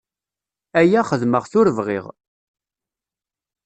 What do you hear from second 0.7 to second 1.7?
Aya xedmeɣ-t ur